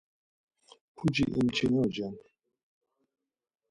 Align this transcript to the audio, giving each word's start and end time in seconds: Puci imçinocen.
Puci 0.95 1.23
imçinocen. 1.39 2.15